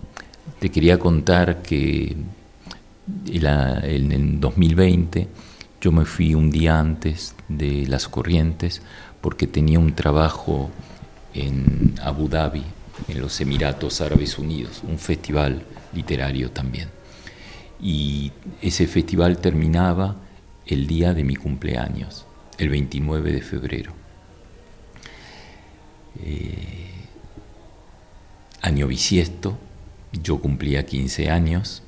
te 0.58 0.70
quería 0.70 0.98
contar 0.98 1.62
que 1.62 2.16
en 3.26 4.12
el 4.12 4.40
2020 4.40 5.28
yo 5.80 5.92
me 5.92 6.04
fui 6.04 6.34
un 6.34 6.50
día 6.50 6.78
antes 6.78 7.34
de 7.48 7.86
las 7.86 8.08
corrientes 8.08 8.82
porque 9.22 9.46
tenía 9.46 9.78
un 9.78 9.94
trabajo 9.94 10.70
en 11.32 11.94
Abu 12.02 12.28
Dhabi, 12.28 12.62
en 13.08 13.20
los 13.20 13.40
Emiratos 13.40 14.00
Árabes 14.00 14.38
Unidos, 14.38 14.82
un 14.86 14.98
festival 14.98 15.62
literario 15.92 16.50
también. 16.50 16.88
Y 17.82 18.32
ese 18.60 18.86
festival 18.86 19.38
terminaba 19.38 20.16
el 20.66 20.86
día 20.86 21.14
de 21.14 21.24
mi 21.24 21.36
cumpleaños 21.36 22.26
el 22.58 22.68
29 22.68 23.32
de 23.32 23.40
febrero. 23.40 23.92
Eh, 26.22 26.90
año 28.60 28.86
bisiesto, 28.86 29.58
yo 30.12 30.38
cumplía 30.40 30.84
15 30.84 31.30
años, 31.30 31.82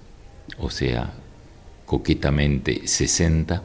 o 0.59 0.71
sea, 0.71 1.13
coquetamente 1.85 2.87
60, 2.87 3.63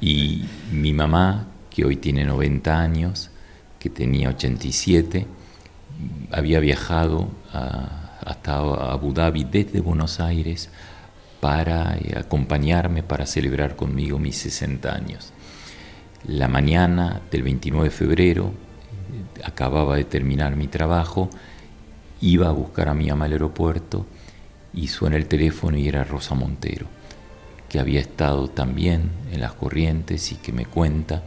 y 0.00 0.44
mi 0.72 0.92
mamá, 0.92 1.46
que 1.70 1.84
hoy 1.84 1.96
tiene 1.96 2.24
90 2.24 2.80
años, 2.80 3.30
que 3.78 3.88
tenía 3.88 4.30
87, 4.30 5.26
había 6.30 6.60
viajado 6.60 7.28
hasta 7.52 8.56
Abu 8.56 9.12
Dhabi 9.12 9.44
desde 9.44 9.80
Buenos 9.80 10.20
Aires 10.20 10.70
para 11.40 11.96
eh, 11.96 12.14
acompañarme, 12.18 13.02
para 13.02 13.26
celebrar 13.26 13.76
conmigo 13.76 14.18
mis 14.18 14.36
60 14.38 14.94
años. 14.94 15.32
La 16.26 16.48
mañana 16.48 17.22
del 17.30 17.42
29 17.42 17.88
de 17.88 17.94
febrero, 17.94 18.52
acababa 19.44 19.96
de 19.96 20.04
terminar 20.04 20.56
mi 20.56 20.66
trabajo, 20.66 21.30
iba 22.20 22.48
a 22.48 22.52
buscar 22.52 22.88
a 22.88 22.94
mi 22.94 23.08
ama 23.08 23.26
al 23.26 23.32
aeropuerto 23.32 24.06
y 24.74 24.88
suena 24.88 25.16
el 25.16 25.26
teléfono 25.26 25.78
y 25.78 25.88
era 25.88 26.04
Rosa 26.04 26.34
Montero, 26.34 26.86
que 27.68 27.78
había 27.78 28.00
estado 28.00 28.48
también 28.48 29.10
en 29.32 29.40
las 29.40 29.54
corrientes 29.54 30.32
y 30.32 30.36
que 30.36 30.52
me 30.52 30.66
cuenta 30.66 31.22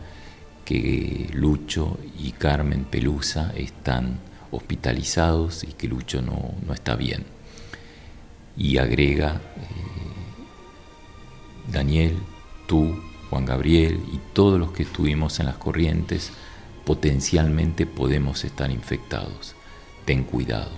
que 0.65 1.29
Lucho 1.33 1.97
y 2.19 2.31
Carmen 2.31 2.83
Pelusa 2.83 3.53
están 3.55 4.19
hospitalizados 4.51 5.63
y 5.63 5.73
que 5.73 5.87
Lucho 5.87 6.21
no, 6.21 6.53
está 6.73 6.95
bien. 6.95 7.25
Y 8.57 8.77
agrega, 8.77 9.41
eh, 9.57 9.71
Daniel, 11.71 12.17
tú 12.67 12.95
Juan 13.31 13.45
Gabriel 13.45 14.03
y 14.11 14.19
todos 14.33 14.59
los 14.59 14.73
que 14.73 14.83
estuvimos 14.83 15.39
en 15.39 15.45
las 15.45 15.55
corrientes, 15.55 16.31
potencialmente 16.85 17.85
podemos 17.85 18.43
estar 18.43 18.69
infectados. 18.69 19.55
Ten 20.03 20.23
cuidado. 20.23 20.71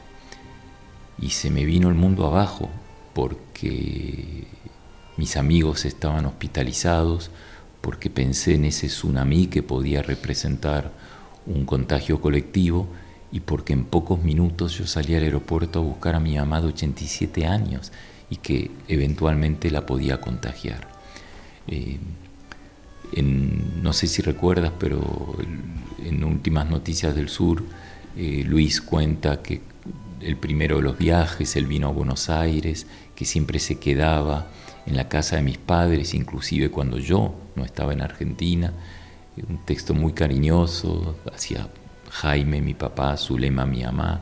Y 1.19 1.31
se 1.31 1.49
me 1.49 1.65
vino 1.65 1.89
el 1.89 1.95
mundo 1.95 2.27
abajo, 2.27 2.69
porque 3.13 4.45
mis 5.17 5.35
amigos 5.35 5.85
estaban 5.85 6.27
hospitalizados, 6.27 7.31
porque 7.81 8.11
pensé 8.11 8.53
en 8.53 8.65
ese 8.65 8.87
tsunami 8.87 9.47
que 9.47 9.63
podía 9.63 10.03
representar 10.03 10.91
un 11.47 11.65
contagio 11.65 12.21
colectivo 12.21 12.87
y 13.33 13.39
porque 13.39 13.73
en 13.73 13.85
pocos 13.85 14.23
minutos 14.23 14.77
yo 14.77 14.85
salí 14.85 15.15
al 15.15 15.23
aeropuerto 15.23 15.79
a 15.79 15.81
buscar 15.81 16.13
a 16.13 16.19
mi 16.19 16.35
mamá 16.35 16.61
de 16.61 16.67
87 16.67 17.47
años 17.47 17.91
y 18.29 18.35
que 18.35 18.69
eventualmente 18.87 19.71
la 19.71 19.87
podía 19.87 20.21
contagiar. 20.21 20.87
Eh, 21.67 21.97
no 23.81 23.91
sé 23.91 24.05
si 24.05 24.21
recuerdas, 24.21 24.71
pero 24.79 25.35
en 26.05 26.23
Últimas 26.23 26.69
Noticias 26.69 27.15
del 27.15 27.27
Sur, 27.27 27.63
eh, 28.15 28.43
Luis 28.45 28.81
cuenta 28.81 29.41
que 29.41 29.61
el 30.21 30.37
primero 30.37 30.77
de 30.77 30.83
los 30.83 30.99
viajes, 30.99 31.55
él 31.55 31.65
vino 31.65 31.87
a 31.87 31.91
Buenos 31.91 32.29
Aires, 32.29 32.85
que 33.15 33.25
siempre 33.25 33.57
se 33.57 33.79
quedaba 33.79 34.47
en 34.85 34.95
la 34.95 35.09
casa 35.09 35.37
de 35.37 35.41
mis 35.41 35.57
padres, 35.57 36.13
inclusive 36.13 36.69
cuando 36.69 36.99
yo 36.99 37.33
no 37.55 37.65
estaba 37.65 37.93
en 37.93 38.01
Argentina. 38.01 38.73
Un 39.49 39.65
texto 39.65 39.95
muy 39.95 40.13
cariñoso 40.13 41.17
hacia 41.33 41.67
Jaime, 42.13 42.61
mi 42.61 42.73
papá, 42.73 43.17
Zulema, 43.17 43.65
mi 43.65 43.83
mamá. 43.83 44.21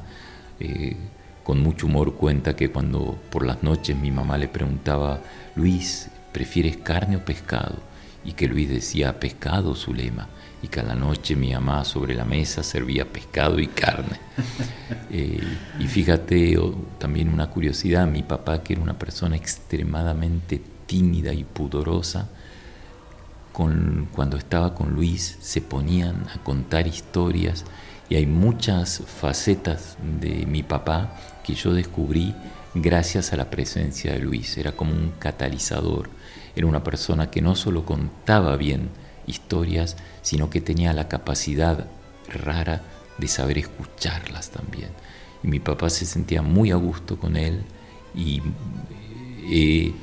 Eh, 0.60 0.96
con 1.44 1.62
mucho 1.62 1.88
humor 1.88 2.16
cuenta 2.16 2.56
que 2.56 2.72
cuando 2.72 3.20
por 3.30 3.46
las 3.46 3.64
noches 3.64 3.98
mi 3.98 4.12
mamá 4.12 4.38
le 4.38 4.48
preguntaba, 4.48 5.20
Luis, 5.56 6.10
¿prefieres 6.32 6.78
carne 6.78 7.18
o 7.18 7.26
pescado? 7.26 7.80
Y 8.24 8.34
que 8.34 8.48
Luis 8.48 8.70
decía, 8.70 9.20
pescado, 9.20 9.76
Zulema 9.76 10.28
y 10.64 10.68
cada 10.68 10.94
noche 10.96 11.36
mi 11.36 11.54
mamá 11.54 11.84
sobre 11.86 12.14
la 12.14 12.24
mesa 12.24 12.64
servía 12.64 13.06
pescado 13.06 13.60
y 13.60 13.68
carne. 13.68 14.20
Eh, 15.14 15.44
y 15.78 15.88
fíjate, 15.88 16.58
también 16.98 17.28
una 17.28 17.50
curiosidad, 17.50 18.08
mi 18.08 18.24
papá, 18.24 18.64
que 18.64 18.74
era 18.74 18.82
una 18.82 18.98
persona 18.98 19.36
extremadamente 19.36 20.62
tímida 20.86 21.34
y 21.34 21.44
pudorosa, 21.44 22.30
con, 23.54 24.10
cuando 24.12 24.38
estaba 24.38 24.76
con 24.76 24.94
Luis 24.94 25.38
se 25.42 25.62
ponían 25.62 26.26
a 26.34 26.42
contar 26.44 26.88
historias 26.88 27.66
y 28.10 28.16
hay 28.16 28.26
muchas 28.26 29.04
facetas 29.06 29.98
de 30.20 30.46
mi 30.46 30.64
papá 30.64 31.16
que 31.44 31.56
yo 31.56 31.74
descubrí 31.74 32.36
gracias 32.74 33.34
a 33.34 33.38
la 33.38 33.50
presencia 33.50 34.14
de 34.14 34.20
Luis. 34.20 34.58
Era 34.58 34.74
como 34.74 34.92
un 34.92 35.14
catalizador, 35.20 36.10
era 36.56 36.68
una 36.68 36.84
persona 36.84 37.32
que 37.32 37.42
no 37.42 37.56
solo 37.56 37.86
contaba 37.86 38.58
bien, 38.58 38.90
historias, 39.28 39.98
sino 40.22 40.50
que 40.50 40.62
tenía 40.62 40.94
la 40.94 41.08
capacidad 41.08 41.88
rara 42.28 42.82
de 43.18 43.28
saber 43.28 43.58
escucharlas 43.58 44.50
también. 44.50 44.90
Y 45.44 45.48
mi 45.48 45.60
papá 45.60 45.90
se 45.90 46.06
sentía 46.06 46.42
muy 46.42 46.72
a 46.72 46.76
gusto 46.76 47.18
con 47.18 47.38
él 47.38 47.64
y 48.16 48.42
he, 49.50 49.94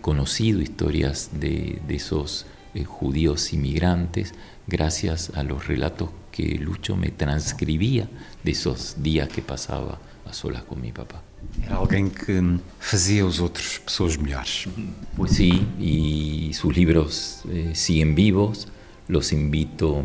conocido 0.00 0.60
historias 0.60 1.30
de, 1.34 1.80
esos 1.88 2.46
eh, 2.74 2.84
judíos 2.84 3.52
inmigrantes 3.52 4.34
gracias 4.66 5.30
a 5.34 5.42
los 5.42 5.66
relatos 5.66 6.10
que 6.32 6.58
Lucho 6.58 6.96
me 6.96 7.10
transcribía 7.10 8.08
de 8.42 8.50
esos 8.50 8.96
días 9.02 9.28
que 9.28 9.42
pasaba 9.42 9.98
a 10.26 10.32
solas 10.32 10.64
con 10.64 10.80
mi 10.80 10.90
papá. 10.90 11.22
Era 11.64 11.78
alguien 11.78 12.10
que 12.10 12.42
hacía 12.80 13.22
a 13.22 13.26
los 13.26 13.40
otros 13.40 13.80
personas 13.80 14.18
mejores. 14.18 14.68
Pues 15.16 15.32
sí, 15.32 15.66
y 15.78 16.52
sus 16.54 16.74
libros 16.76 17.42
eh, 17.48 17.72
siguen 17.74 18.14
vivos. 18.14 18.68
Los 19.06 19.32
invito 19.32 20.04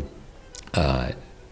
a 0.72 1.10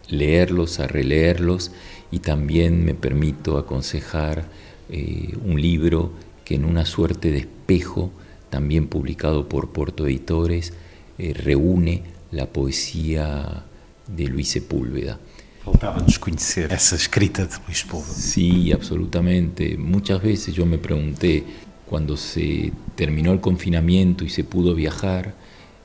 leerlos, 0.08 0.80
a 0.80 0.87
releerlos 0.87 1.72
y 2.10 2.20
también 2.20 2.85
me 2.85 2.94
permito 2.94 3.59
aconsejar 3.59 4.44
eh, 4.90 5.37
un 5.44 5.61
libro 5.61 6.12
que 6.44 6.54
en 6.54 6.64
una 6.64 6.87
suerte 6.87 7.31
de 7.31 7.38
espejo, 7.38 8.11
también 8.50 8.88
publicado 8.88 9.48
por 9.48 9.70
Porto 9.70 10.07
Editores, 10.07 10.72
eh, 11.18 11.35
reúne 11.35 12.02
la 12.31 12.46
poesía 12.46 13.64
de 14.07 14.26
Luis 14.28 14.48
Sepúlveda 14.48 15.18
Faltava-nos 15.64 16.18
conhecer 16.18 16.72
essa 16.72 16.96
escrita 16.96 17.44
de 17.44 17.54
Luís 17.66 17.78
Sepúlveda. 17.78 18.14
Sí, 18.14 18.72
absolutamente. 18.72 19.76
Muchas 19.76 20.22
veces 20.22 20.54
yo 20.54 20.64
me 20.64 20.78
pregunté, 20.78 21.44
cuando 21.87 22.16
se 22.16 22.72
terminó 22.94 23.33
el 23.33 23.40
confinamiento 23.40 24.24
y 24.24 24.31
se 24.31 24.44
pudo 24.44 24.74
viajar, 24.74 25.35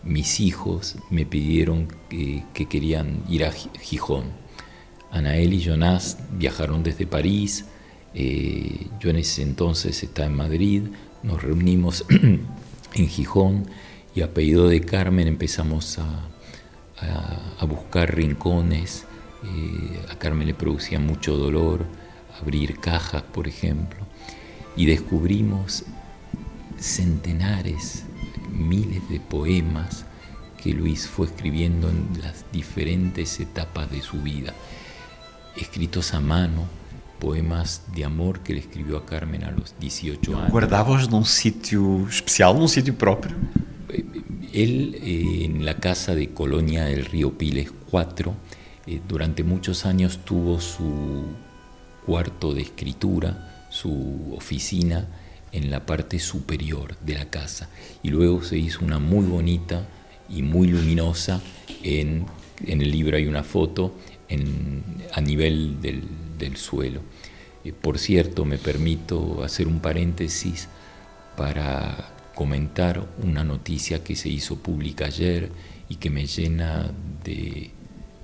mis 0.04 0.40
hijos 0.40 0.98
me 1.10 1.26
pidieron 1.26 1.88
que, 2.10 2.44
querían 2.70 3.24
ir 3.30 3.46
a 3.46 3.52
Gijón. 3.52 4.26
Anael 5.12 5.54
y 5.54 5.64
Jonás 5.64 6.18
viajaron 6.32 6.84
desde 6.84 7.06
París, 7.06 7.66
eh, 8.14 8.88
yo 9.00 9.10
en 9.10 9.18
ese 9.18 9.44
entonces 9.44 10.02
estaba 10.04 10.28
en 10.28 10.36
Madrid, 10.36 10.84
nos 11.24 11.42
reunimos 11.42 12.06
en 12.10 13.08
Gijón 13.08 13.68
y 14.16 14.22
a 14.22 14.34
pedido 14.34 14.68
de 14.68 14.82
Carmen 14.82 15.28
empezamos 15.28 16.00
a, 16.00 16.30
a 17.60 17.66
buscar 17.66 18.16
rincones 18.16 19.06
eh, 19.44 20.00
a 20.10 20.16
Carmen 20.16 20.48
le 20.48 20.54
producía 20.54 21.00
mucho 21.00 21.36
dolor 21.36 21.86
abrir 22.42 22.80
cajas, 22.80 23.24
por 23.24 23.48
ejemplo, 23.48 24.00
y 24.76 24.86
descubrimos 24.86 25.84
centenares, 26.80 28.06
miles 28.52 29.08
de 29.10 29.20
poemas 29.20 30.06
que 30.62 30.74
Luis 30.74 31.08
fue 31.08 31.28
escribiendo 31.28 31.90
en 31.90 32.22
las 32.22 32.46
diferentes 32.52 33.40
etapas 33.40 33.92
de 33.92 34.02
su 34.02 34.22
vida, 34.22 34.54
escritos 35.58 36.14
a 36.14 36.22
mano, 36.22 36.66
poemas 37.20 37.84
de 37.94 38.06
amor 38.06 38.40
que 38.40 38.54
le 38.54 38.60
escribió 38.62 38.98
a 38.98 39.06
Carmen 39.06 39.44
a 39.44 39.52
los 39.52 39.76
18 39.80 40.38
años. 40.38 40.52
¿Guardabas 40.52 41.08
en 41.08 41.14
un 41.14 41.26
sitio 41.26 42.08
especial, 42.08 42.56
en 42.56 42.62
un 42.62 42.70
sitio 42.70 42.98
propio? 42.98 43.32
Eh, 43.32 43.83
él 44.54 45.00
eh, 45.02 45.46
en 45.46 45.66
la 45.66 45.78
casa 45.78 46.16
de 46.16 46.30
Colonia 46.30 46.86
del 46.86 47.06
Río 47.06 47.38
Piles 47.38 47.72
4 47.90 48.34
eh, 48.86 49.02
durante 49.08 49.44
muchos 49.44 49.86
años 49.86 50.20
tuvo 50.24 50.62
su 50.62 51.24
cuarto 52.06 52.54
de 52.54 52.62
escritura, 52.62 53.66
su 53.70 54.34
oficina 54.36 55.08
en 55.52 55.72
la 55.72 55.86
parte 55.86 56.20
superior 56.20 56.98
de 57.00 57.16
la 57.16 57.30
casa 57.30 57.70
y 58.02 58.10
luego 58.10 58.44
se 58.44 58.58
hizo 58.58 58.84
una 58.84 59.00
muy 59.00 59.26
bonita 59.26 59.88
y 60.30 60.42
muy 60.42 60.68
luminosa 60.68 61.42
en, 61.84 62.26
el 62.66 62.92
libro 62.92 63.18
hay 63.18 63.28
una 63.28 63.44
foto 63.44 63.96
a 65.14 65.22
nivel 65.22 65.82
del, 65.82 66.58
suelo. 66.58 67.02
Eh, 67.64 67.72
por 67.72 67.98
cierto, 67.98 68.44
me 68.44 68.58
permito 68.58 69.44
hacer 69.44 69.68
un 69.68 69.80
paréntesis 69.80 70.68
para 71.38 72.13
comentar 72.36 73.08
una 73.22 73.44
noticia 73.44 74.04
que 74.04 74.16
se 74.16 74.30
hizo 74.30 74.58
pública 74.58 75.06
ayer 75.06 75.50
y 75.90 75.96
que 75.96 76.10
me 76.10 76.26
llena 76.26 76.92
de 77.24 77.72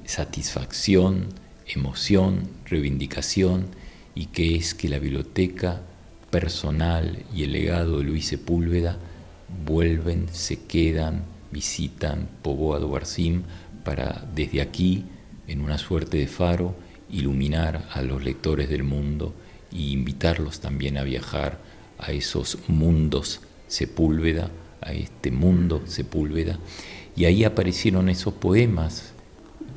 satisfacción, 0.06 1.28
emoción, 1.68 2.50
reivindicación 2.66 3.68
y 4.16 4.28
que 4.28 4.56
es 4.56 4.74
que 4.74 4.90
la 4.90 5.00
biblioteca 5.00 5.82
personal 6.32 7.24
y 7.34 7.44
el 7.44 7.54
legado 7.54 8.00
de 8.00 8.04
Luis 8.04 8.28
Sepúlveda 8.28 8.98
vuelven, 9.66 10.28
se 10.32 10.64
quedan, 10.66 11.24
visitan 11.52 12.30
Poboado 12.42 12.90
Barcim 12.90 13.44
para 13.84 14.26
desde 14.36 14.62
aquí, 14.62 15.06
en 15.48 15.62
una 15.62 15.78
suerte 15.78 16.18
de 16.18 16.28
faro, 16.28 16.76
iluminar 17.10 17.88
a 17.92 18.02
los 18.02 18.24
lectores 18.24 18.70
del 18.70 18.84
mundo 18.84 19.34
e 19.72 19.78
invitarlos 19.78 20.60
también 20.60 20.98
a 20.98 21.04
viajar 21.04 21.60
a 21.98 22.12
esos 22.12 22.60
mundos 22.68 23.42
Sepúlveda, 23.70 24.52
a 24.82 24.92
este 24.92 25.32
mundo 25.32 25.84
Sepúlveda. 25.86 26.60
Y 27.16 27.26
ahí 27.26 27.44
aparecieron 27.46 28.10
esos 28.10 28.34
poemas 28.34 29.14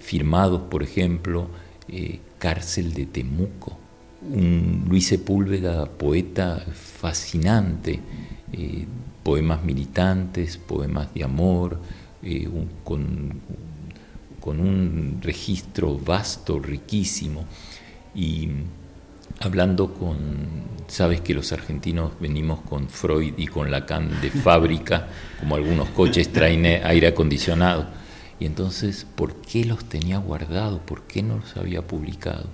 firmados, 0.01 0.63
por 0.63 0.83
ejemplo, 0.83 1.49
eh, 1.89 2.19
Cárcel 2.39 2.93
de 2.93 3.07
Temuco, 3.07 3.79
un 4.23 4.85
Luis 4.89 5.07
Sepúlveda, 5.07 5.87
poeta 5.87 6.65
fascinante, 6.73 8.01
eh, 8.53 8.85
poemas 9.23 9.63
militantes, 9.63 10.57
poemas 10.59 11.13
de 11.15 11.25
amor, 11.25 11.79
eh, 12.23 12.49
con, 12.85 13.41
con, 14.41 14.61
un 14.61 15.19
registro 15.21 15.99
vasto, 15.99 16.59
riquísimo. 16.59 17.45
Y 18.15 18.49
hablando 19.41 19.95
con, 19.95 20.63
sabes 20.89 21.21
que 21.21 21.35
los 21.35 21.53
argentinos 21.53 22.13
venimos 22.21 22.61
con 22.61 22.89
Freud 22.89 23.35
y 23.37 23.47
con 23.47 23.71
Lacan 23.71 24.21
de 24.21 24.31
fábrica, 24.31 25.09
como 25.41 25.57
algunos 25.57 25.89
coches 25.91 26.33
traen 26.33 26.65
aire 26.67 27.09
acondicionado 27.09 28.03
y 28.43 28.47
entonces, 28.47 29.07
¿por 29.15 29.37
qué 29.37 29.65
los 29.65 29.85
tenía 29.85 30.19
guardados? 30.19 30.81
¿Por 30.81 31.03
qué 31.03 31.23
no 31.23 31.37
los 31.37 31.57
había 31.57 31.87
publicado? 31.87 32.47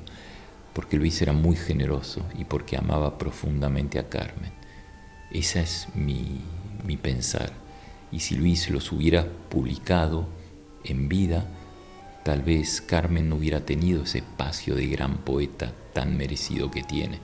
Porque 0.75 0.99
Luis 0.99 1.23
era 1.23 1.33
muy 1.33 1.57
generoso 1.57 2.27
y 2.39 2.45
porque 2.45 2.77
amaba 2.77 3.17
profundamente 3.17 3.99
a 3.99 4.11
Carmen. 4.11 4.53
Ese 5.31 5.63
es 5.63 5.89
mi, 5.95 6.43
mi 6.85 6.99
pensar. 6.99 7.53
Y 8.13 8.21
si 8.21 8.35
Luis 8.35 8.69
los 8.69 8.93
hubiera 8.93 9.27
publicado 9.49 10.29
en 10.85 11.09
vida, 11.09 11.47
tal 12.23 12.43
vez 12.43 12.83
Carmen 12.83 13.31
no 13.31 13.37
hubiera 13.37 13.65
tenido 13.65 14.03
ese 14.03 14.19
espacio 14.19 14.75
de 14.75 14.89
gran 14.89 15.17
poeta 15.17 15.73
tan 15.99 16.17
merecido 16.17 16.71
que 16.71 16.85
tiene. 16.85 17.19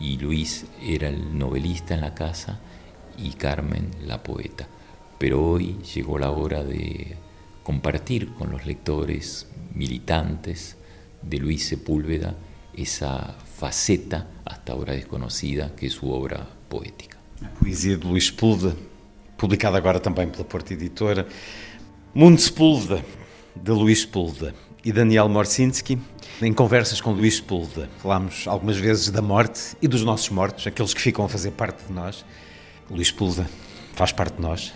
y 0.00 0.16
Luis 0.16 0.64
era 0.82 1.08
el 1.08 1.36
novelista 1.38 1.92
en 1.92 2.00
la 2.00 2.14
casa 2.14 2.58
y 3.18 3.32
Carmen 3.32 3.90
la 4.06 4.22
poeta. 4.22 4.66
Pero 5.18 5.44
hoy 5.44 5.76
llegó 5.94 6.18
la 6.18 6.30
hora 6.30 6.64
de 6.64 7.18
compartir 7.62 8.32
con 8.32 8.50
los 8.50 8.64
lectores 8.64 9.46
militantes 9.74 10.78
de 11.20 11.36
Luis 11.36 11.68
Sepúlveda 11.68 12.34
esa 12.74 13.36
faceta 13.60 14.28
hasta 14.46 14.72
ahora 14.72 14.94
desconocida 14.94 15.76
que 15.76 15.88
es 15.88 15.92
su 15.92 16.10
obra 16.10 16.48
poética. 16.70 17.18
A 17.42 17.50
poesia 17.50 17.98
de 17.98 18.04
Luís 18.04 18.28
Sepúlveda, 18.28 18.74
publicada 19.36 19.76
agora 19.76 20.00
também 20.00 20.26
pela 20.28 20.44
Porta 20.44 20.72
Editora. 20.72 21.26
Mundo 22.14 22.40
Sepúlveda, 22.40 23.04
de 23.54 23.72
Luís 23.72 24.00
Sepúlveda 24.00 24.54
e 24.84 24.90
Daniel 24.90 25.28
Morsinski. 25.28 25.98
Em 26.42 26.52
conversas 26.52 27.00
com 27.00 27.12
Luís 27.12 27.36
Sepúlveda, 27.36 27.88
falámos 27.98 28.48
algumas 28.48 28.76
vezes 28.76 29.08
da 29.08 29.22
morte 29.22 29.76
e 29.80 29.86
dos 29.86 30.02
nossos 30.02 30.28
mortos, 30.30 30.66
aqueles 30.66 30.92
que 30.92 31.00
ficam 31.00 31.24
a 31.24 31.28
fazer 31.28 31.52
parte 31.52 31.84
de 31.86 31.92
nós. 31.92 32.24
Luís 32.90 33.08
Sepúlveda 33.08 33.48
faz 33.94 34.10
parte 34.10 34.36
de 34.36 34.42
nós, 34.42 34.72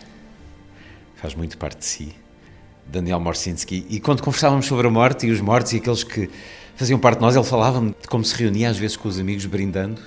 faz 1.16 1.35
muito 1.35 1.59
parte 1.59 1.79
de 1.79 1.85
si. 1.85 2.14
Daniel 2.87 3.21
Morsinski. 3.21 3.85
E 3.90 4.01
quando 4.01 4.23
conversávamos 4.23 4.66
sobre 4.66 4.87
a 4.87 4.90
morte 4.90 5.27
e 5.27 5.31
os 5.31 5.40
mortos 5.40 5.73
e 5.73 5.77
aqueles 5.77 6.05
que 6.05 6.31
faziam 6.77 6.99
parte 6.99 7.18
de 7.18 7.23
nós, 7.23 7.35
ele 7.35 7.44
falava-me 7.44 7.90
de 7.90 8.09
como 8.09 8.25
se 8.25 8.35
reunia 8.37 8.71
às 8.71 8.79
vezes 8.79 8.97
com 8.97 9.09
os 9.09 9.18
amigos 9.18 9.44
brindando 9.44 10.01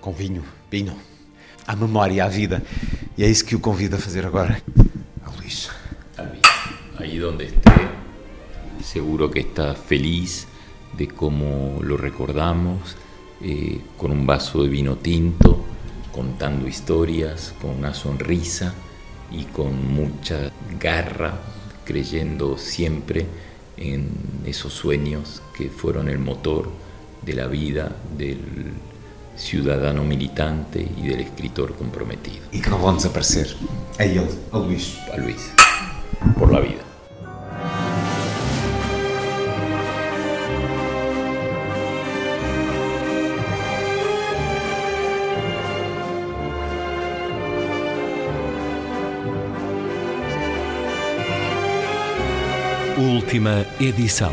com 0.00 0.12
vinho, 0.12 0.44
vinho, 0.70 0.96
à 1.66 1.74
memória, 1.74 2.24
à 2.24 2.28
vida. 2.28 2.62
E 3.16 3.24
é 3.24 3.28
isso 3.28 3.44
que 3.44 3.56
o 3.56 3.60
convido 3.60 3.96
a 3.96 3.98
fazer 3.98 4.24
agora, 4.24 4.62
a 5.24 5.30
Luís. 5.30 5.70
Ahí 6.98 7.18
donde 7.18 7.44
esté, 7.44 7.90
seguro 8.82 9.28
que 9.30 9.40
está 9.40 9.74
feliz 9.74 10.47
de 10.98 11.08
cómo 11.08 11.78
lo 11.80 11.96
recordamos, 11.96 12.96
eh, 13.40 13.80
con 13.96 14.10
un 14.10 14.26
vaso 14.26 14.62
de 14.62 14.68
vino 14.68 14.96
tinto, 14.96 15.64
contando 16.12 16.66
historias, 16.66 17.54
con 17.62 17.70
una 17.70 17.94
sonrisa 17.94 18.74
y 19.30 19.44
con 19.44 19.94
mucha 19.94 20.50
garra, 20.80 21.40
creyendo 21.84 22.58
siempre 22.58 23.26
en 23.76 24.10
esos 24.44 24.72
sueños 24.72 25.40
que 25.56 25.70
fueron 25.70 26.08
el 26.08 26.18
motor 26.18 26.68
de 27.22 27.34
la 27.34 27.46
vida 27.46 27.94
del 28.16 28.40
ciudadano 29.36 30.02
militante 30.02 30.80
y 30.80 31.06
del 31.06 31.20
escritor 31.20 31.76
comprometido. 31.76 32.44
E 32.52 32.58
que 32.58 32.68
não 32.68 32.78
vão 32.78 32.96
desaparecer. 32.96 33.56
É 33.96 34.06
ele, 34.06 34.28
a 34.50 34.58
Luís. 34.58 34.98
A 35.12 35.16
Luis, 35.16 35.52
por 36.36 36.50
la 36.50 36.60
vida. 36.60 36.87
Sétima 53.28 53.66
edição. 53.78 54.32